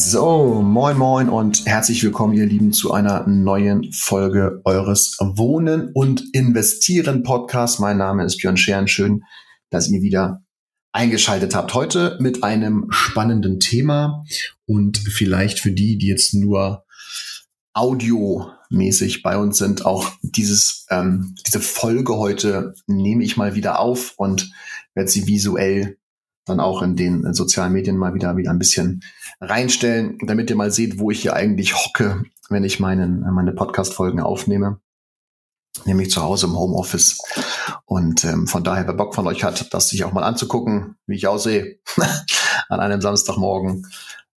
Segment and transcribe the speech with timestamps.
[0.00, 6.22] So, moin moin und herzlich willkommen, ihr Lieben, zu einer neuen Folge eures Wohnen und
[6.32, 7.80] Investieren Podcast.
[7.80, 8.86] Mein Name ist Björn Scheren.
[8.86, 9.24] Schön,
[9.70, 10.44] dass ihr wieder
[10.92, 11.74] eingeschaltet habt.
[11.74, 14.24] Heute mit einem spannenden Thema
[14.66, 16.84] und vielleicht für die, die jetzt nur
[17.72, 24.14] audiomäßig bei uns sind, auch dieses, ähm, diese Folge heute nehme ich mal wieder auf
[24.16, 24.52] und
[24.94, 25.98] werde sie visuell
[26.48, 29.02] dann auch in den sozialen Medien mal wieder wieder ein bisschen
[29.40, 34.20] reinstellen, damit ihr mal seht, wo ich hier eigentlich hocke, wenn ich meinen, meine Podcast-Folgen
[34.20, 34.80] aufnehme.
[35.84, 37.18] Nämlich zu Hause im Homeoffice.
[37.84, 41.16] Und ähm, von daher, wer Bock von euch hat, das sich auch mal anzugucken, wie
[41.16, 41.78] ich aussehe
[42.68, 43.86] an einem Samstagmorgen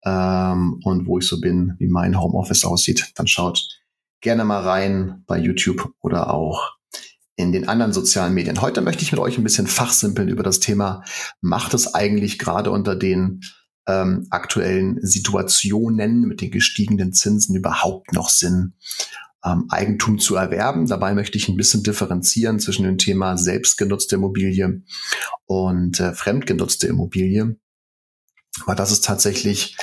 [0.04, 3.68] ähm, und wo ich so bin, wie mein Homeoffice aussieht, dann schaut
[4.20, 6.76] gerne mal rein bei YouTube oder auch
[7.42, 8.62] in den anderen sozialen Medien.
[8.62, 11.04] Heute möchte ich mit euch ein bisschen fachsimpeln über das Thema,
[11.42, 13.42] macht es eigentlich gerade unter den
[13.88, 18.74] ähm, aktuellen Situationen mit den gestiegenen Zinsen überhaupt noch Sinn,
[19.44, 20.88] ähm, Eigentum zu erwerben?
[20.88, 24.84] Dabei möchte ich ein bisschen differenzieren zwischen dem Thema selbstgenutzte Immobilie
[25.46, 27.56] und äh, fremdgenutzte Immobilie.
[28.66, 29.78] Weil das ist tatsächlich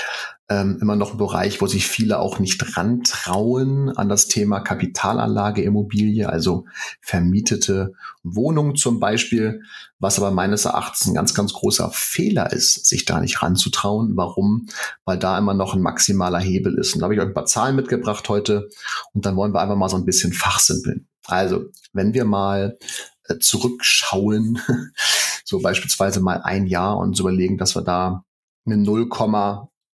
[0.50, 5.62] ähm, immer noch ein Bereich, wo sich viele auch nicht rantrauen an das Thema Kapitalanlage
[5.62, 6.64] Immobilie, also
[7.00, 9.62] vermietete Wohnungen zum Beispiel,
[9.98, 14.16] was aber meines Erachtens ein ganz, ganz großer Fehler ist, sich da nicht ranzutrauen.
[14.16, 14.66] Warum?
[15.04, 16.94] Weil da immer noch ein maximaler Hebel ist.
[16.94, 18.68] Und da habe ich euch ein paar Zahlen mitgebracht heute
[19.12, 21.08] und dann wollen wir einfach mal so ein bisschen fachsimpeln.
[21.26, 22.78] Also, wenn wir mal
[23.24, 24.60] äh, zurückschauen,
[25.44, 28.24] so beispielsweise mal ein Jahr und so überlegen, dass wir da
[28.72, 29.08] eine 0,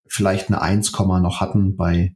[0.07, 2.15] vielleicht eine 1, noch hatten bei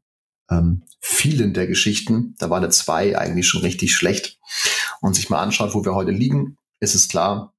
[0.49, 2.35] ähm, vielen der Geschichten.
[2.39, 4.39] Da war eine 2 eigentlich schon richtig schlecht.
[5.01, 7.53] Und sich mal anschaut, wo wir heute liegen, ist es klar,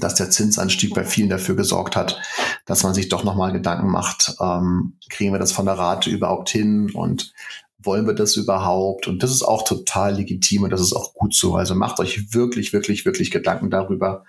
[0.00, 2.20] dass der Zinsanstieg bei vielen dafür gesorgt hat,
[2.66, 6.48] dass man sich doch nochmal Gedanken macht, ähm, kriegen wir das von der Rate überhaupt
[6.50, 7.32] hin und
[7.78, 9.08] wollen wir das überhaupt?
[9.08, 11.56] Und das ist auch total legitim und das ist auch gut so.
[11.56, 14.24] Also macht euch wirklich, wirklich, wirklich Gedanken darüber,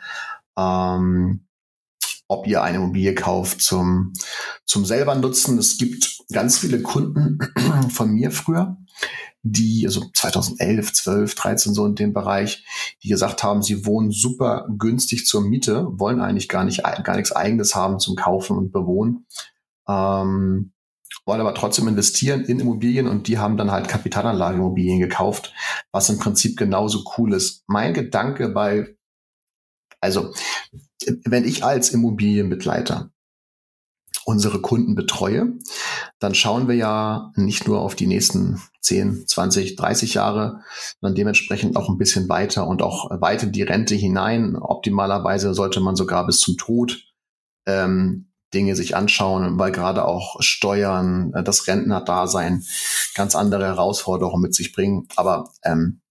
[0.58, 1.46] ähm,
[2.28, 4.14] ob ihr eine Immobilie kauft zum,
[4.66, 5.58] zum selber nutzen.
[5.58, 7.40] Es gibt ganz viele Kunden
[7.90, 8.78] von mir früher,
[9.44, 12.66] die, also 2011, 12, 13 so in dem Bereich,
[13.04, 17.34] die gesagt haben, sie wohnen super günstig zur Miete, wollen eigentlich gar nicht, gar nichts
[17.34, 19.26] eigenes haben zum Kaufen und Bewohnen.
[19.88, 20.72] Ähm,
[21.26, 25.54] wollen aber trotzdem investieren in Immobilien und die haben dann halt Kapitalanlageimmobilien gekauft,
[25.92, 27.64] was im Prinzip genauso cool ist.
[27.68, 28.96] Mein Gedanke bei,
[30.04, 30.34] also
[31.26, 33.10] wenn ich als Immobilienbegleiter
[34.26, 35.54] unsere Kunden betreue,
[36.20, 40.62] dann schauen wir ja nicht nur auf die nächsten 10, 20, 30 Jahre,
[41.02, 44.56] sondern dementsprechend auch ein bisschen weiter und auch weit in die Rente hinein.
[44.56, 47.02] Optimalerweise sollte man sogar bis zum Tod
[47.66, 52.64] ähm, Dinge sich anschauen, weil gerade auch Steuern, äh, das Rentnerdasein
[53.16, 55.08] ganz andere Herausforderungen mit sich bringen.
[55.16, 56.02] Aber ähm,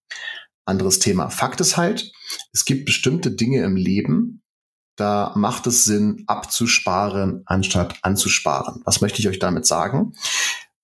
[0.64, 1.30] anderes Thema.
[1.30, 2.12] Fakt ist halt,
[2.52, 4.42] es gibt bestimmte Dinge im Leben,
[4.96, 8.82] da macht es Sinn, abzusparen, anstatt anzusparen.
[8.84, 10.12] Was möchte ich euch damit sagen?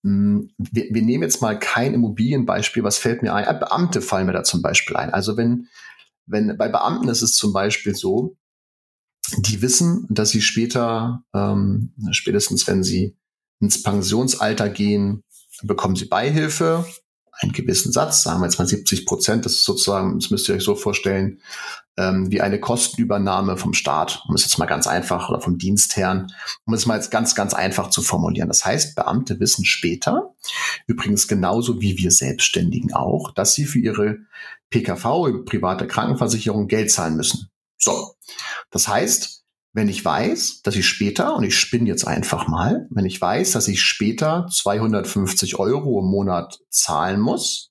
[0.02, 2.82] Hm, wir, wir nehmen jetzt mal kein Immobilienbeispiel.
[2.82, 3.44] Was fällt mir ein?
[3.58, 5.12] Beamte fallen mir da zum Beispiel ein.
[5.12, 5.68] Also wenn,
[6.26, 8.36] wenn bei Beamten ist es zum Beispiel so,
[9.36, 13.14] die wissen, dass sie später, ähm, spätestens wenn sie
[13.60, 15.22] ins Pensionsalter gehen,
[15.62, 16.86] bekommen sie Beihilfe
[17.40, 20.56] einen gewissen Satz, sagen wir jetzt mal 70 Prozent, das ist sozusagen, das müsst ihr
[20.56, 21.40] euch so vorstellen,
[21.96, 26.32] ähm, wie eine Kostenübernahme vom Staat, um es jetzt mal ganz einfach, oder vom Dienstherrn,
[26.64, 28.48] um es mal jetzt ganz, ganz einfach zu formulieren.
[28.48, 30.34] Das heißt, Beamte wissen später,
[30.86, 34.18] übrigens genauso wie wir Selbstständigen auch, dass sie für ihre
[34.70, 37.50] PKV, private Krankenversicherung, Geld zahlen müssen.
[37.78, 38.14] So.
[38.70, 39.37] Das heißt,
[39.78, 43.52] wenn ich weiß, dass ich später, und ich spinne jetzt einfach mal, wenn ich weiß,
[43.52, 47.70] dass ich später 250 Euro im Monat zahlen muss,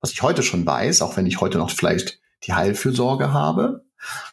[0.00, 3.84] was ich heute schon weiß, auch wenn ich heute noch vielleicht die Heilfürsorge habe.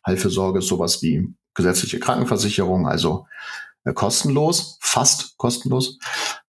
[0.06, 3.27] Heilfürsorge ist sowas wie gesetzliche Krankenversicherung, also
[3.86, 6.00] äh, kostenlos, fast kostenlos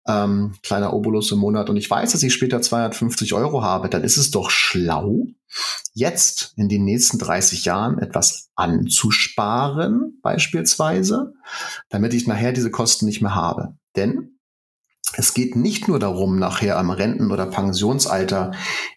[0.07, 4.03] ähm, kleiner Obolus im Monat und ich weiß, dass ich später 250 Euro habe, dann
[4.03, 5.27] ist es doch schlau,
[5.93, 11.33] jetzt in den nächsten 30 Jahren etwas anzusparen, beispielsweise,
[11.89, 13.77] damit ich nachher diese Kosten nicht mehr habe.
[13.95, 14.39] Denn
[15.15, 18.51] es geht nicht nur darum, nachher am Renten- oder Pensionsalter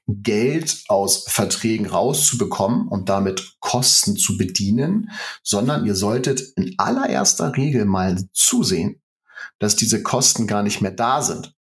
[0.06, 5.10] Geld aus Verträgen rauszubekommen und damit Kosten zu bedienen,
[5.42, 9.02] sondern ihr solltet in allererster Regel mal zusehen,
[9.58, 11.54] dass diese Kosten gar nicht mehr da sind.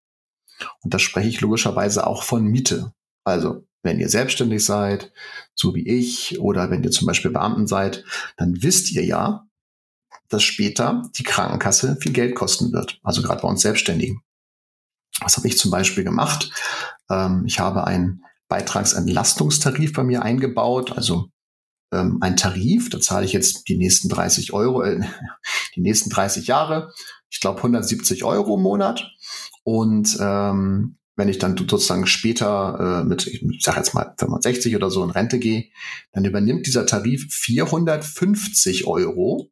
[0.83, 2.93] Und da spreche ich logischerweise auch von Miete.
[3.25, 5.13] Also, wenn ihr selbstständig seid,
[5.55, 8.05] so wie ich, oder wenn ihr zum Beispiel Beamten seid,
[8.37, 9.47] dann wisst ihr ja,
[10.29, 13.01] dass später die Krankenkasse viel Geld kosten wird.
[13.03, 14.23] Also gerade bei uns Selbstständigen.
[15.21, 16.51] Was habe ich zum Beispiel gemacht?
[17.11, 21.29] Ähm, ich habe einen Beitragsentlastungstarif bei mir eingebaut, also
[21.93, 25.01] ähm, ein Tarif, da zahle ich jetzt die nächsten 30 Euro, äh,
[25.77, 26.93] die nächsten 30 Jahre,
[27.31, 29.11] ich glaube 170 Euro im Monat.
[29.65, 34.91] Und ähm, wenn ich dann sozusagen später äh, mit, ich sage jetzt mal 65 oder
[34.91, 35.67] so in Rente gehe,
[36.13, 39.51] dann übernimmt dieser Tarif 450 Euro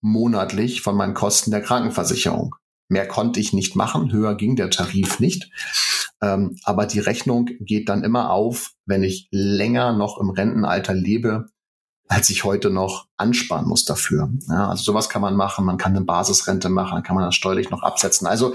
[0.00, 2.54] monatlich von meinen Kosten der Krankenversicherung.
[2.88, 5.50] Mehr konnte ich nicht machen, höher ging der Tarif nicht.
[6.20, 11.46] Ähm, aber die Rechnung geht dann immer auf, wenn ich länger noch im Rentenalter lebe,
[12.08, 14.30] als ich heute noch ansparen muss dafür.
[14.48, 17.70] Ja, also sowas kann man machen, man kann eine Basisrente machen, kann man das steuerlich
[17.70, 18.26] noch absetzen.
[18.26, 18.54] Also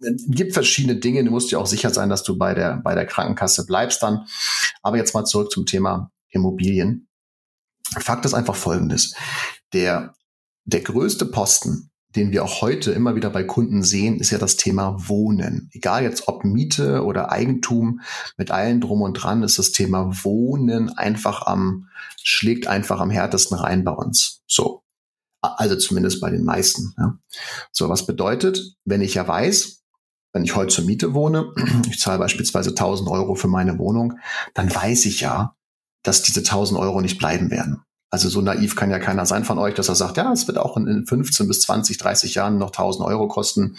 [0.00, 3.06] gibt verschiedene Dinge, du musst dir auch sicher sein, dass du bei der, bei der
[3.06, 4.26] Krankenkasse bleibst dann.
[4.82, 7.08] Aber jetzt mal zurück zum Thema Immobilien.
[7.98, 9.14] Fakt ist einfach folgendes.
[9.72, 10.14] Der,
[10.64, 14.56] der größte Posten den wir auch heute immer wieder bei Kunden sehen, ist ja das
[14.56, 15.68] Thema Wohnen.
[15.72, 18.00] Egal jetzt ob Miete oder Eigentum,
[18.36, 21.88] mit allen drum und dran ist das Thema Wohnen einfach am,
[22.22, 24.42] schlägt einfach am härtesten rein bei uns.
[24.46, 24.82] So.
[25.40, 26.94] Also zumindest bei den meisten.
[26.96, 27.18] Ja.
[27.70, 29.83] So, was bedeutet, wenn ich ja weiß,
[30.34, 31.52] wenn ich heute zur Miete wohne,
[31.88, 34.18] ich zahle beispielsweise 1000 Euro für meine Wohnung,
[34.52, 35.54] dann weiß ich ja,
[36.02, 37.82] dass diese 1000 Euro nicht bleiben werden.
[38.10, 40.58] Also so naiv kann ja keiner sein von euch, dass er sagt, ja, es wird
[40.58, 43.76] auch in 15 bis 20, 30 Jahren noch 1000 Euro kosten.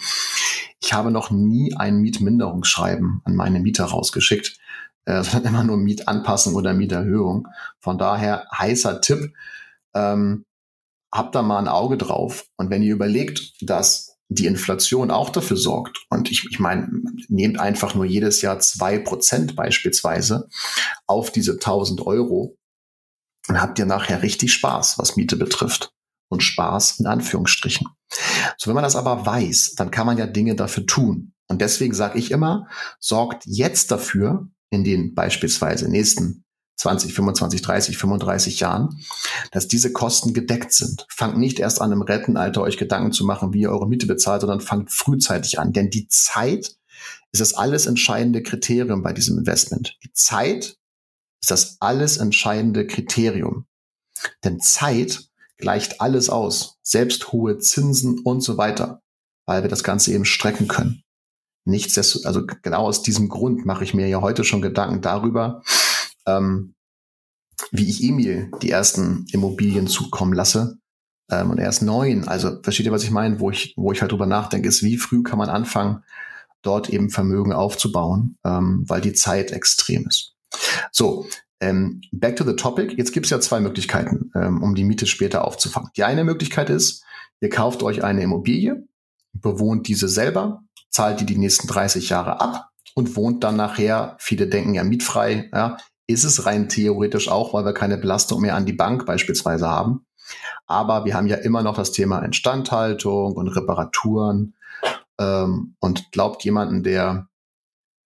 [0.82, 4.58] Ich habe noch nie ein Mietminderungsschreiben an meine Mieter rausgeschickt,
[5.04, 7.48] äh, sondern immer nur Mietanpassung oder Mieterhöhung.
[7.80, 9.32] Von daher heißer Tipp,
[9.94, 10.44] ähm,
[11.12, 12.46] habt da mal ein Auge drauf.
[12.56, 16.04] Und wenn ihr überlegt, dass die Inflation auch dafür sorgt.
[16.10, 16.88] Und ich, ich meine,
[17.28, 20.48] nehmt einfach nur jedes Jahr zwei Prozent beispielsweise
[21.06, 22.56] auf diese 1000 Euro
[23.46, 25.92] dann habt ihr nachher richtig Spaß, was Miete betrifft.
[26.28, 27.86] Und Spaß in Anführungsstrichen.
[28.58, 31.32] So, wenn man das aber weiß, dann kann man ja Dinge dafür tun.
[31.46, 32.66] Und deswegen sage ich immer,
[32.98, 36.44] sorgt jetzt dafür, in den beispielsweise nächsten
[36.76, 39.00] 20, 25, 30, 35 Jahren,
[39.50, 41.06] dass diese Kosten gedeckt sind.
[41.08, 44.42] Fangt nicht erst an, im Rentenalter euch Gedanken zu machen, wie ihr eure Miete bezahlt,
[44.42, 45.72] sondern fangt frühzeitig an.
[45.72, 46.76] Denn die Zeit
[47.32, 49.98] ist das alles entscheidende Kriterium bei diesem Investment.
[50.04, 50.76] Die Zeit
[51.40, 53.66] ist das alles entscheidende Kriterium.
[54.44, 59.02] Denn Zeit gleicht alles aus, selbst hohe Zinsen und so weiter,
[59.46, 61.02] weil wir das Ganze eben strecken können.
[61.64, 65.62] Nichtsdestotrotz, also genau aus diesem Grund mache ich mir ja heute schon Gedanken darüber,
[66.26, 66.74] ähm,
[67.70, 70.78] wie ich Emil die ersten Immobilien zukommen lasse.
[71.30, 72.28] Ähm, und er ist neun.
[72.28, 73.40] Also versteht ihr, was ich meine?
[73.40, 76.04] Wo ich, wo ich halt drüber nachdenke, ist, wie früh kann man anfangen,
[76.62, 80.34] dort eben Vermögen aufzubauen, ähm, weil die Zeit extrem ist.
[80.92, 81.26] So,
[81.60, 82.94] ähm, back to the topic.
[82.96, 85.90] Jetzt gibt es ja zwei Möglichkeiten, ähm, um die Miete später aufzufangen.
[85.96, 87.04] Die eine Möglichkeit ist,
[87.40, 88.86] ihr kauft euch eine Immobilie,
[89.32, 94.48] bewohnt diese selber, zahlt die die nächsten 30 Jahre ab und wohnt dann nachher, viele
[94.48, 98.66] denken ja mietfrei, ja, ist es rein theoretisch auch, weil wir keine Belastung mehr an
[98.66, 100.06] die Bank beispielsweise haben.
[100.66, 104.54] Aber wir haben ja immer noch das Thema Instandhaltung und Reparaturen.
[105.18, 107.28] Ähm, und glaubt jemanden, der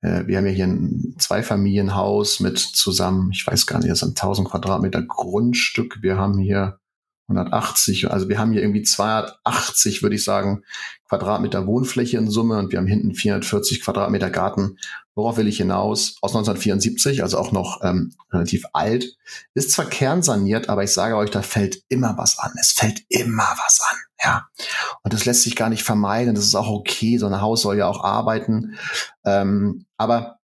[0.03, 4.11] äh, wir haben ja hier ein Zweifamilienhaus mit zusammen, ich weiß gar nicht, das sind
[4.11, 5.99] 1000 Quadratmeter Grundstück.
[6.03, 6.79] Wir haben hier
[7.29, 10.63] 180, also wir haben hier irgendwie 280, würde ich sagen,
[11.09, 14.79] Quadratmeter Wohnfläche in Summe und wir haben hinten 440 Quadratmeter Garten.
[15.21, 16.17] Worauf will ich hinaus?
[16.23, 19.05] Aus 1974, also auch noch ähm, relativ alt.
[19.53, 22.53] Ist zwar kernsaniert, aber ich sage euch, da fällt immer was an.
[22.59, 23.99] Es fällt immer was an.
[24.25, 24.49] Ja.
[25.03, 26.35] Und das lässt sich gar nicht vermeiden.
[26.35, 27.19] Das ist auch okay.
[27.19, 28.79] So ein Haus soll ja auch arbeiten.
[29.27, 30.39] Ähm, aber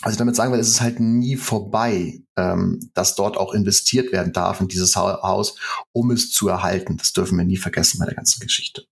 [0.00, 4.12] was ich damit sagen will, ist es halt nie vorbei, ähm, dass dort auch investiert
[4.12, 5.56] werden darf in dieses Haus,
[5.92, 6.96] um es zu erhalten.
[6.96, 8.86] Das dürfen wir nie vergessen bei der ganzen Geschichte.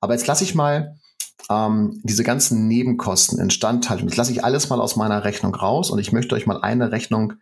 [0.00, 0.96] Aber jetzt lasse ich mal
[1.50, 5.98] ähm, diese ganzen Nebenkosten, Instandhaltung, das lasse ich alles mal aus meiner Rechnung raus und
[5.98, 7.34] ich möchte euch mal eine Rechnung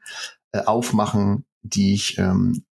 [0.53, 2.65] äh, aufmachen, die ich ähm,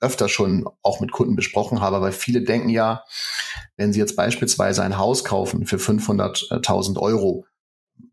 [0.00, 3.04] öfter schon auch mit Kunden besprochen habe, weil viele denken ja,
[3.76, 7.46] wenn sie jetzt beispielsweise ein Haus kaufen für 500.000 Euro,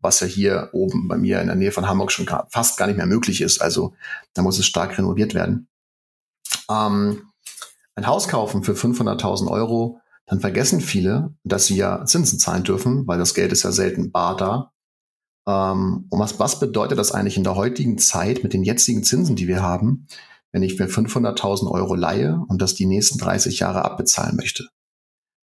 [0.00, 2.96] was ja hier oben bei mir in der Nähe von Hamburg schon fast gar nicht
[2.96, 3.94] mehr möglich ist, also
[4.34, 5.68] da muss es stark renoviert werden.
[6.70, 7.30] Ähm,
[7.94, 13.06] ein Haus kaufen für 500.000 Euro dann vergessen viele, dass sie ja Zinsen zahlen dürfen,
[13.06, 14.72] weil das Geld ist ja selten bar da.
[15.48, 19.36] Ähm, und was, was bedeutet das eigentlich in der heutigen Zeit mit den jetzigen Zinsen,
[19.36, 20.08] die wir haben,
[20.52, 24.68] wenn ich mir 500.000 Euro leihe und das die nächsten 30 Jahre abbezahlen möchte?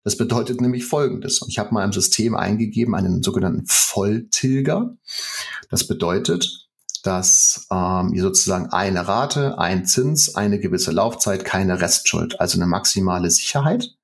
[0.04, 1.46] Das bedeutet nämlich Folgendes.
[1.48, 4.98] Ich habe mal im System eingegeben einen sogenannten Volltilger.
[5.70, 6.68] Das bedeutet,
[7.04, 12.68] dass ähm, ihr sozusagen eine Rate, ein Zins, eine gewisse Laufzeit, keine Restschuld, also eine
[12.68, 13.96] maximale Sicherheit.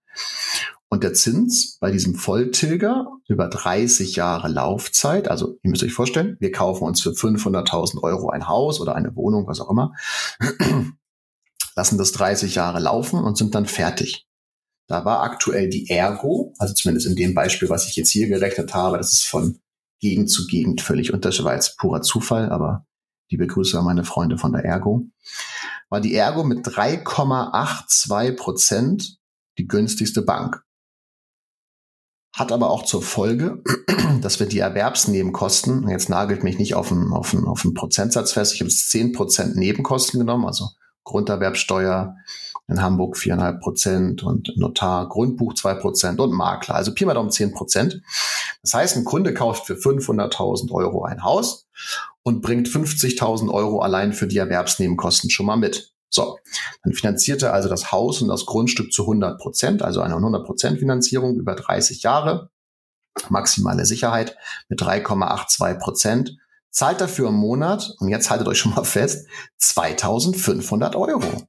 [0.90, 6.36] Und der Zins bei diesem Volltilger über 30 Jahre Laufzeit, also ihr müsst euch vorstellen,
[6.40, 9.94] wir kaufen uns für 500.000 Euro ein Haus oder eine Wohnung, was auch immer,
[11.76, 14.26] lassen das 30 Jahre laufen und sind dann fertig.
[14.88, 18.74] Da war aktuell die Ergo, also zumindest in dem Beispiel, was ich jetzt hier gerechnet
[18.74, 19.60] habe, das ist von
[20.00, 22.88] Gegend zu Gegend völlig unterschiedlich, war jetzt purer Zufall, aber
[23.30, 25.06] liebe Grüße an meine Freunde von der Ergo,
[25.90, 29.19] war die Ergo mit 3,82 Prozent
[29.60, 30.64] die günstigste Bank.
[32.36, 33.64] Hat aber auch zur Folge,
[34.22, 38.62] dass wir die Erwerbsnebenkosten, jetzt nagelt mich nicht auf einen, auf auf Prozentsatz fest, ich
[38.62, 40.70] habe jetzt 10 Prozent Nebenkosten genommen, also
[41.04, 42.16] Grunderwerbsteuer,
[42.70, 46.76] in Hamburg viereinhalb Prozent und Notar, Grundbuch zwei Prozent und Makler.
[46.76, 48.02] Also Pi mal Daumen zehn Prozent.
[48.62, 51.68] Das heißt, ein Kunde kauft für 500.000 Euro ein Haus
[52.22, 55.94] und bringt 50.000 Euro allein für die Erwerbsnebenkosten schon mal mit.
[56.10, 56.40] So,
[56.84, 60.46] dann finanziert er also das Haus und das Grundstück zu 100 Prozent, also eine 100
[60.46, 62.50] Prozent Finanzierung über 30 Jahre,
[63.30, 64.36] maximale Sicherheit
[64.70, 66.38] mit 3,82 Prozent,
[66.72, 71.48] zahlt dafür im Monat, und jetzt haltet euch schon mal fest, 2500 Euro.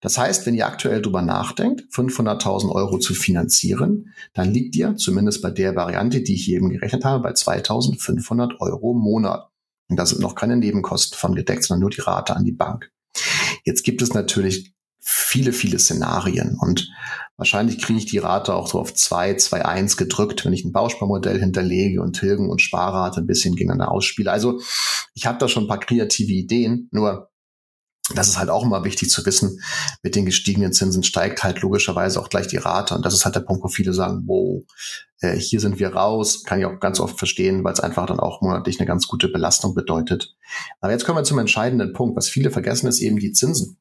[0.00, 5.40] Das heißt, wenn ihr aktuell drüber nachdenkt, 500.000 Euro zu finanzieren, dann liegt ihr zumindest
[5.40, 9.48] bei der Variante, die ich eben gerechnet habe, bei 2.500 Euro im Monat.
[9.88, 12.90] Und da sind noch keine Nebenkosten von gedeckt, sondern nur die Rate an die Bank.
[13.64, 16.88] Jetzt gibt es natürlich viele, viele Szenarien und
[17.36, 21.38] wahrscheinlich kriege ich die Rate auch so auf 2, 2,1 gedrückt, wenn ich ein Bausparmodell
[21.38, 24.30] hinterlege und Tilgen und Sparrate ein bisschen gegeneinander ausspiele.
[24.30, 24.60] Also
[25.14, 27.30] ich habe da schon ein paar kreative Ideen, nur
[28.12, 29.62] das ist halt auch immer wichtig zu wissen.
[30.02, 32.94] Mit den gestiegenen Zinsen steigt halt logischerweise auch gleich die Rate.
[32.94, 34.62] Und das ist halt der Punkt, wo viele sagen, wow,
[35.20, 36.44] äh, hier sind wir raus.
[36.44, 39.28] Kann ich auch ganz oft verstehen, weil es einfach dann auch monatlich eine ganz gute
[39.28, 40.36] Belastung bedeutet.
[40.82, 42.14] Aber jetzt kommen wir zum entscheidenden Punkt.
[42.14, 43.78] Was viele vergessen, ist eben die Zinsen.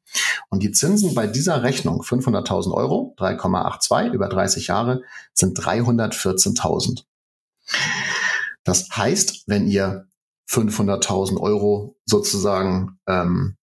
[0.49, 5.01] Und die Zinsen bei dieser Rechnung, 500.000 Euro, 3,82 über 30 Jahre,
[5.33, 7.03] sind 314.000.
[8.63, 10.07] Das heißt, wenn ihr
[10.49, 13.57] 500.000 Euro sozusagen ähm,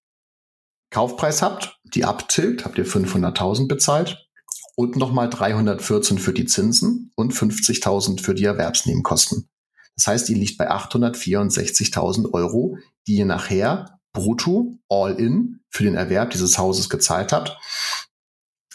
[0.91, 4.27] Kaufpreis habt, die abtilgt, habt ihr 500.000 bezahlt
[4.77, 9.49] und nochmal 314 für die Zinsen und 50.000 für die Erwerbsnebenkosten.
[9.97, 15.95] Das heißt, die liegt bei 864.000 Euro, die ihr nachher brutto, all in, für den
[15.95, 17.57] Erwerb dieses Hauses gezahlt habt.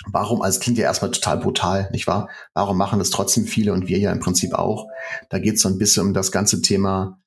[0.08, 2.30] Warum, also klingt ja erstmal total brutal, nicht wahr?
[2.54, 4.88] Warum machen das trotzdem viele und wir ja im Prinzip auch?
[5.30, 7.20] Da geht es so ein bisschen um das ganze Thema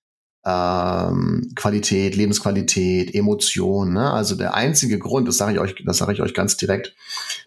[0.44, 3.92] ähm, Qualität, Lebensqualität, Emotion.
[3.92, 4.10] Ne?
[4.10, 6.94] Also der einzige Grund, das sage ich euch, das sage ich euch ganz direkt,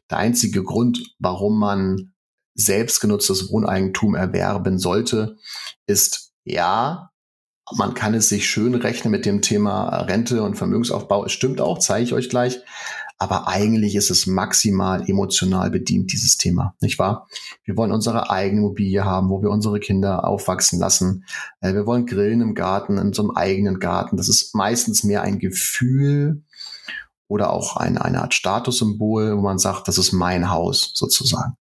[0.09, 2.11] der einzige Grund, warum man
[2.53, 5.37] selbstgenutztes Wohneigentum erwerben sollte,
[5.87, 7.11] ist ja,
[7.75, 11.25] man kann es sich schön rechnen mit dem Thema Rente und Vermögensaufbau.
[11.25, 12.59] Es stimmt auch, zeige ich euch gleich.
[13.21, 17.27] Aber eigentlich ist es maximal emotional bedient, dieses Thema, nicht wahr?
[17.63, 21.23] Wir wollen unsere eigene Immobilie haben, wo wir unsere Kinder aufwachsen lassen.
[21.59, 24.17] Äh, wir wollen grillen im Garten, in einem eigenen Garten.
[24.17, 26.41] Das ist meistens mehr ein Gefühl
[27.27, 31.53] oder auch eine, eine Art Statussymbol, wo man sagt, das ist mein Haus sozusagen.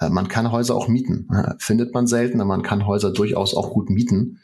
[0.00, 1.28] Äh, man kann Häuser auch mieten.
[1.32, 4.40] Äh, findet man selten, aber man kann Häuser durchaus auch gut mieten.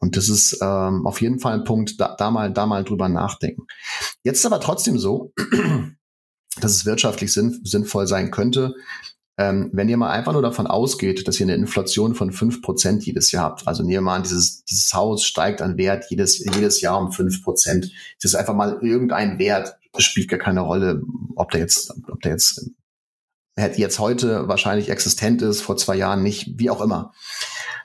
[0.00, 3.08] Und das ist ähm, auf jeden Fall ein Punkt, da, da, mal, da mal drüber
[3.08, 3.66] nachdenken.
[4.22, 5.32] Jetzt ist aber trotzdem so,
[6.60, 8.74] dass es wirtschaftlich sinn, sinnvoll sein könnte,
[9.38, 13.06] ähm, wenn ihr mal einfach nur davon ausgeht, dass ihr eine Inflation von fünf Prozent
[13.06, 13.66] jedes Jahr habt.
[13.66, 17.12] Also nehmen wir mal an, dieses, dieses Haus steigt an Wert jedes, jedes Jahr um
[17.12, 17.90] fünf Prozent.
[18.20, 21.02] Das ist einfach mal irgendein Wert, das spielt gar keine Rolle,
[21.36, 22.70] ob der jetzt, ob der jetzt
[23.56, 27.12] jetzt heute wahrscheinlich existent ist, vor zwei Jahren nicht, wie auch immer,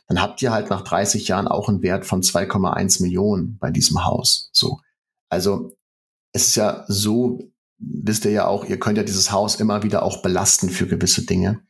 [0.08, 4.06] dann habt ihr halt nach 30 Jahren auch einen Wert von 2,1 Millionen bei diesem
[4.06, 4.50] Haus.
[4.54, 4.80] So.
[5.30, 5.72] Also
[6.32, 7.40] es ist ja so,
[7.78, 11.26] wisst ihr ja auch, ihr könnt ja dieses Haus immer wieder auch belasten für gewisse
[11.26, 11.62] Dinge.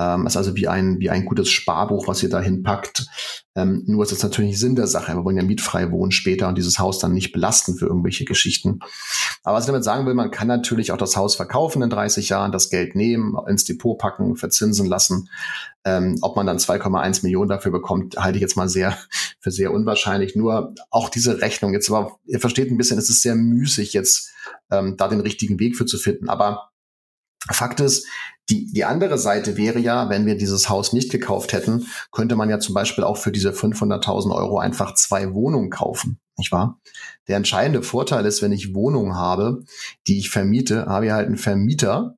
[0.00, 3.06] Ähm, ist also wie ein, wie ein gutes Sparbuch, was ihr da hinpackt.
[3.54, 5.14] Ähm, nur ist es natürlich Sinn der Sache.
[5.14, 8.78] Wir wollen ja mietfrei wohnen später und dieses Haus dann nicht belasten für irgendwelche Geschichten.
[9.44, 12.30] Aber was ich damit sagen will, man kann natürlich auch das Haus verkaufen in 30
[12.30, 15.28] Jahren, das Geld nehmen, ins Depot packen, verzinsen lassen.
[15.84, 18.96] Ähm, ob man dann 2,1 Millionen dafür bekommt, halte ich jetzt mal sehr
[19.38, 20.34] für sehr unwahrscheinlich.
[20.34, 24.30] Nur auch diese Rechnung jetzt, aber ihr versteht ein bisschen, es ist sehr müßig jetzt
[24.70, 26.30] ähm, da den richtigen Weg für zu finden.
[26.30, 26.70] Aber
[27.50, 28.06] Fakt ist,
[28.50, 32.50] die, die andere Seite wäre ja, wenn wir dieses Haus nicht gekauft hätten, könnte man
[32.50, 36.80] ja zum Beispiel auch für diese 500.000 Euro einfach zwei Wohnungen kaufen, nicht wahr?
[37.28, 39.64] Der entscheidende Vorteil ist, wenn ich Wohnungen habe,
[40.08, 42.16] die ich vermiete, habe ich halt einen Vermieter,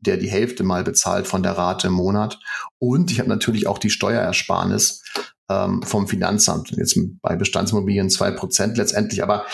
[0.00, 2.38] der die Hälfte mal bezahlt von der Rate im Monat.
[2.78, 5.02] Und ich habe natürlich auch die Steuerersparnis
[5.50, 6.70] ähm, vom Finanzamt.
[6.70, 9.44] Jetzt bei Bestandsimmobilien zwei Prozent letztendlich, aber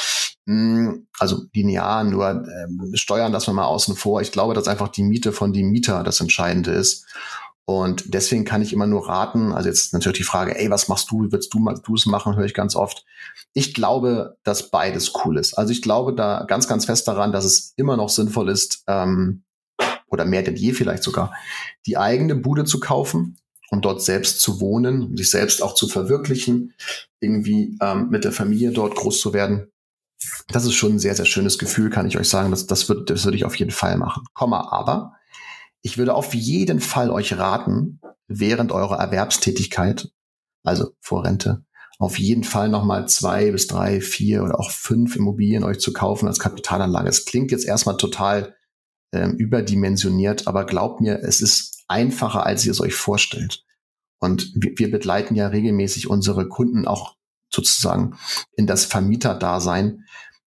[0.44, 4.20] mh, hm, also linear nur äh, Steuern lassen wir mal außen vor.
[4.20, 7.06] Ich glaube, dass einfach die Miete von dem Mieter das Entscheidende ist.
[7.68, 11.10] Und deswegen kann ich immer nur raten, also jetzt natürlich die Frage, ey, was machst
[11.10, 13.04] du, wie würdest du, du es machen, höre ich ganz oft.
[13.54, 15.54] Ich glaube, dass beides cool ist.
[15.54, 19.42] Also ich glaube da ganz, ganz fest daran, dass es immer noch sinnvoll ist, ähm,
[20.08, 21.34] oder mehr denn je vielleicht sogar,
[21.86, 23.36] die eigene Bude zu kaufen,
[23.70, 26.74] um dort selbst zu wohnen, um sich selbst auch zu verwirklichen,
[27.20, 29.70] irgendwie ähm, mit der Familie dort groß zu werden.
[30.48, 32.50] Das ist schon ein sehr, sehr schönes Gefühl, kann ich euch sagen.
[32.50, 34.24] Das, das, wird, das würde ich auf jeden Fall machen.
[34.34, 35.14] Komma, aber
[35.82, 40.10] ich würde auf jeden Fall euch raten, während eurer Erwerbstätigkeit,
[40.64, 41.64] also vor Rente,
[41.98, 46.26] auf jeden Fall nochmal zwei bis drei, vier oder auch fünf Immobilien euch zu kaufen
[46.26, 47.08] als Kapitalanlage.
[47.08, 48.55] Es klingt jetzt erstmal total
[49.16, 53.64] ähm, überdimensioniert, aber glaubt mir, es ist einfacher, als ihr es euch vorstellt.
[54.18, 57.16] Und wir, wir begleiten ja regelmäßig unsere Kunden auch
[57.52, 58.16] sozusagen
[58.56, 60.04] in das Vermieterdasein.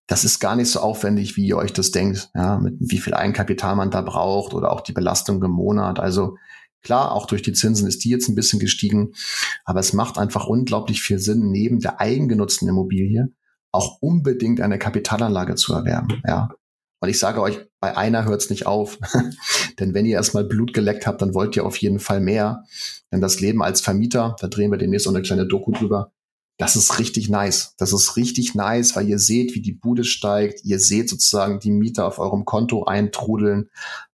[0.08, 3.14] Das ist gar nicht so aufwendig, wie ihr euch das denkt, ja, mit wie viel
[3.14, 6.00] Eigenkapital man da braucht oder auch die Belastung im Monat.
[6.00, 6.38] Also
[6.82, 9.14] klar, auch durch die Zinsen ist die jetzt ein bisschen gestiegen,
[9.66, 13.30] aber es macht einfach unglaublich viel Sinn, neben der eigengenutzten Immobilie
[13.72, 16.50] auch unbedingt eine Kapitalanlage zu erwerben, ja.
[17.02, 18.98] Und ich sage euch, bei einer hört es nicht auf.
[19.80, 22.66] Denn wenn ihr erstmal Blut geleckt habt, dann wollt ihr auf jeden Fall mehr.
[23.12, 26.12] Denn das Leben als Vermieter, da drehen wir demnächst auch eine kleine Doku drüber,
[26.60, 27.74] das ist richtig nice.
[27.78, 30.66] Das ist richtig nice, weil ihr seht, wie die Bude steigt.
[30.66, 33.70] Ihr seht sozusagen die Mieter auf eurem Konto eintrudeln.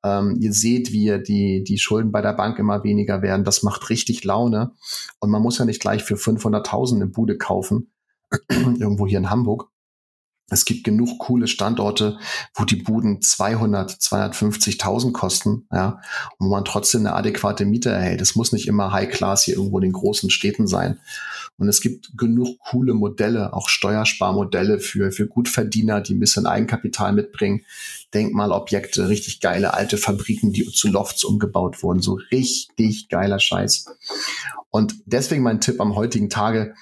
[0.02, 3.44] Ähm, ihr seht, wie die, die Schulden bei der Bank immer weniger werden.
[3.44, 4.72] Das macht richtig Laune.
[5.18, 7.92] Und man muss ja nicht gleich für 500.000 eine Bude kaufen.
[8.48, 9.69] Irgendwo hier in Hamburg.
[10.50, 12.18] Es gibt genug coole Standorte,
[12.54, 16.00] wo die Buden 200, 250.000 kosten, ja,
[16.38, 18.20] und wo man trotzdem eine adäquate Miete erhält.
[18.20, 20.98] Es muss nicht immer High Class hier irgendwo in den großen Städten sein.
[21.56, 27.12] Und es gibt genug coole Modelle, auch Steuersparmodelle für, für Gutverdiener, die ein bisschen Eigenkapital
[27.12, 27.64] mitbringen.
[28.14, 32.00] Denkmalobjekte, richtig geile alte Fabriken, die zu Lofts umgebaut wurden.
[32.00, 33.86] So richtig geiler Scheiß.
[34.70, 36.74] Und deswegen mein Tipp am heutigen Tage,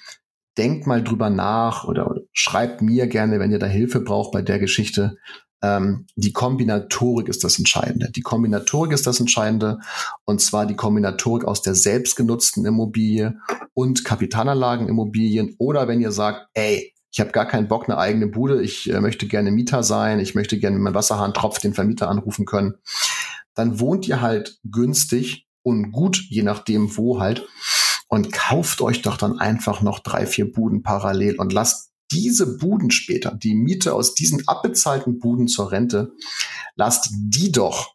[0.58, 4.58] denkt mal drüber nach oder schreibt mir gerne, wenn ihr da Hilfe braucht bei der
[4.58, 5.16] Geschichte.
[5.62, 8.10] Ähm, die Kombinatorik ist das Entscheidende.
[8.10, 9.78] Die Kombinatorik ist das Entscheidende
[10.24, 13.38] und zwar die Kombinatorik aus der selbstgenutzten Immobilie
[13.74, 18.62] und Kapitalanlagenimmobilien oder wenn ihr sagt, ey, ich habe gar keinen Bock, eine eigene Bude,
[18.62, 22.08] ich äh, möchte gerne Mieter sein, ich möchte gerne, wenn mein Wasserhahn tropft, den Vermieter
[22.08, 22.74] anrufen können,
[23.54, 27.46] dann wohnt ihr halt günstig und gut, je nachdem wo halt
[28.08, 32.90] und kauft euch doch dann einfach noch drei, vier Buden parallel und lasst diese Buden
[32.90, 36.12] später, die Miete aus diesen abbezahlten Buden zur Rente,
[36.74, 37.94] lasst die doch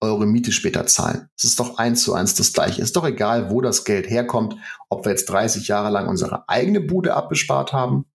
[0.00, 1.28] eure Miete später zahlen.
[1.36, 2.82] Es ist doch eins zu eins das gleiche.
[2.82, 4.56] Ist doch egal, wo das Geld herkommt,
[4.88, 8.06] ob wir jetzt 30 Jahre lang unsere eigene Bude abbespart haben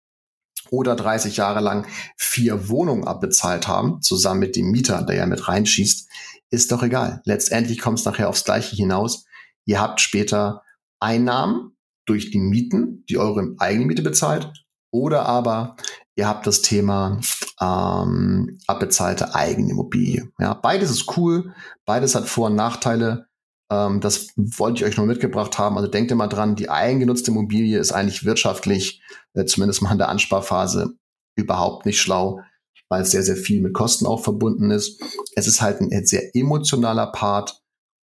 [0.70, 1.86] oder 30 Jahre lang
[2.18, 6.08] vier Wohnungen abbezahlt haben, zusammen mit dem Mieter, der ja mit reinschießt,
[6.50, 7.22] ist doch egal.
[7.26, 9.26] Letztendlich kommt es nachher aufs Gleiche hinaus.
[9.66, 10.64] Ihr habt später
[11.02, 14.52] Einnahmen durch die Mieten, die eure eigene Miete bezahlt,
[14.92, 15.78] oder aber
[16.16, 17.20] ihr habt das Thema
[17.62, 20.32] ähm, abbezahlte Eigenimmobilie.
[20.40, 21.54] Ja, beides ist cool,
[21.86, 23.28] beides hat Vor- und Nachteile.
[23.72, 25.78] Ähm, das wollte ich euch nur mitgebracht haben.
[25.78, 29.02] Also denkt immer dran, die eigengenutzte Immobilie ist eigentlich wirtschaftlich,
[29.34, 30.96] äh, zumindest mal in der Ansparphase,
[31.38, 32.42] überhaupt nicht schlau,
[32.90, 35.02] weil es sehr, sehr viel mit Kosten auch verbunden ist.
[35.36, 37.61] Es ist halt ein sehr emotionaler Part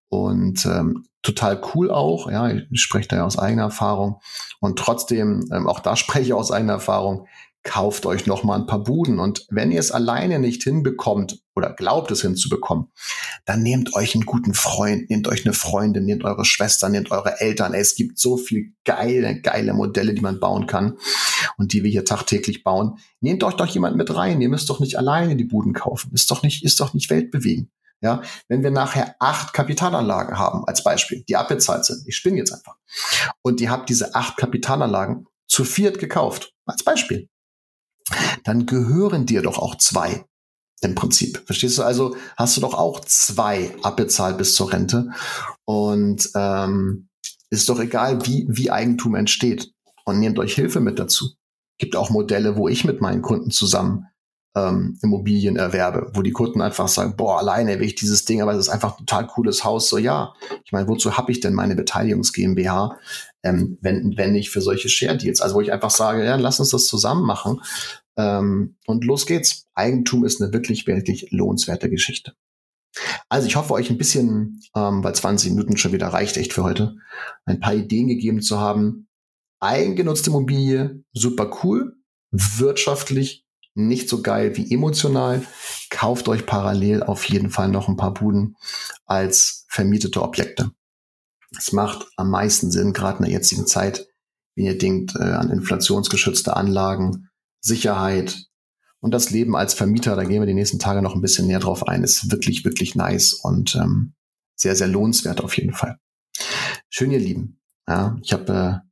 [0.08, 2.30] und ähm, total cool auch.
[2.30, 4.20] Ja, ich spreche da ja aus eigener Erfahrung.
[4.60, 7.26] Und trotzdem, ähm, auch da spreche ich aus eigener Erfahrung,
[7.64, 9.18] kauft euch noch mal ein paar Buden.
[9.18, 12.86] Und wenn ihr es alleine nicht hinbekommt oder glaubt es hinzubekommen,
[13.44, 17.40] dann nehmt euch einen guten Freund, nehmt euch eine Freundin, nehmt eure Schwester, nehmt eure
[17.40, 17.74] Eltern.
[17.74, 20.96] Es gibt so viel geile, geile Modelle, die man bauen kann
[21.58, 22.98] und die wir hier tagtäglich bauen.
[23.20, 24.40] Nehmt euch doch jemand mit rein.
[24.40, 26.10] Ihr müsst doch nicht alleine die Buden kaufen.
[26.14, 27.68] Ist doch nicht, ist doch nicht weltbewegend.
[28.00, 32.52] Ja, wenn wir nachher acht Kapitalanlagen haben, als Beispiel, die abbezahlt sind, ich spinne jetzt
[32.52, 32.76] einfach,
[33.42, 37.28] und ihr habt diese acht Kapitalanlagen zu viert gekauft, als Beispiel,
[38.44, 40.24] dann gehören dir doch auch zwei
[40.80, 41.42] im Prinzip.
[41.46, 41.82] Verstehst du?
[41.82, 45.10] Also hast du doch auch zwei abbezahlt bis zur Rente.
[45.64, 47.08] Und ähm,
[47.50, 49.72] ist doch egal, wie, wie Eigentum entsteht.
[50.04, 51.34] Und nehmt euch Hilfe mit dazu.
[51.78, 54.06] Gibt auch Modelle, wo ich mit meinen Kunden zusammen
[54.56, 58.52] ähm, Immobilien erwerbe, wo die Kunden einfach sagen, boah, alleine will ich dieses Ding, aber
[58.52, 59.88] es ist einfach ein total cooles Haus.
[59.88, 60.34] So ja,
[60.64, 62.98] ich meine, wozu habe ich denn meine Beteiligungs GmbH,
[63.42, 65.40] ähm, wenn, wenn nicht für solche Share Deals?
[65.40, 67.60] Also wo ich einfach sage, ja, lass uns das zusammen machen
[68.16, 69.66] ähm, und los geht's.
[69.74, 72.34] Eigentum ist eine wirklich, wirklich lohnenswerte Geschichte.
[73.28, 76.64] Also ich hoffe, euch ein bisschen, ähm, weil 20 Minuten schon wieder reicht echt für
[76.64, 76.96] heute,
[77.44, 79.08] ein paar Ideen gegeben zu haben.
[79.60, 81.96] Eigengenutzte Immobilie, super cool,
[82.30, 83.47] wirtschaftlich
[83.78, 85.46] nicht so geil wie emotional.
[85.90, 88.56] Kauft euch parallel auf jeden Fall noch ein paar Buden
[89.06, 90.72] als vermietete Objekte.
[91.56, 94.06] Es macht am meisten Sinn, gerade in der jetzigen Zeit,
[94.54, 97.28] wenn ihr denkt äh, an inflationsgeschützte Anlagen,
[97.60, 98.44] Sicherheit
[99.00, 101.60] und das Leben als Vermieter, da gehen wir die nächsten Tage noch ein bisschen näher
[101.60, 104.14] drauf ein, ist wirklich, wirklich nice und ähm,
[104.56, 105.98] sehr, sehr lohnenswert auf jeden Fall.
[106.90, 107.60] Schön, ihr Lieben.
[107.86, 108.87] Ja, ich habe äh,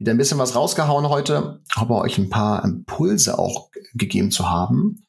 [0.00, 5.06] wieder ein bisschen was rausgehauen heute, aber euch ein paar Impulse auch gegeben zu haben,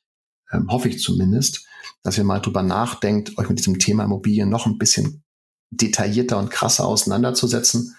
[0.51, 1.65] ähm, hoffe ich zumindest,
[2.03, 5.23] dass ihr mal drüber nachdenkt, euch mit diesem Thema Immobilien noch ein bisschen
[5.69, 7.95] detaillierter und krasser auseinanderzusetzen.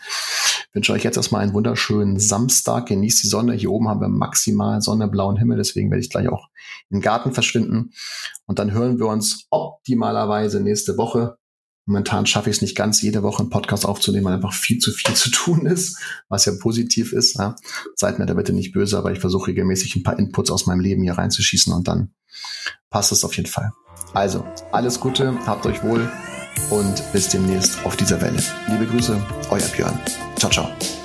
[0.69, 2.87] Ich wünsche euch jetzt erstmal einen wunderschönen Samstag.
[2.87, 3.55] Genießt die Sonne.
[3.55, 5.57] Hier oben haben wir maximal Sonne, blauen Himmel.
[5.57, 6.49] Deswegen werde ich gleich auch
[6.91, 7.93] im Garten verschwinden.
[8.47, 11.39] Und dann hören wir uns optimalerweise nächste Woche
[11.85, 14.93] Momentan schaffe ich es nicht ganz, jede Woche einen Podcast aufzunehmen, weil einfach viel zu
[14.93, 17.37] viel zu tun ist, was ja positiv ist.
[17.39, 17.57] Ja.
[17.97, 20.81] Seid mir da bitte nicht böse, aber ich versuche regelmäßig ein paar Inputs aus meinem
[20.81, 22.13] Leben hier reinzuschießen und dann
[22.91, 23.73] passt es auf jeden Fall.
[24.15, 26.09] Also, alles Gute, habt euch wohl
[26.71, 28.43] und bis demnächst auf dieser Welle.
[28.69, 29.99] Liebe Grüße, euer Björn.
[30.37, 31.02] Ciao, ciao.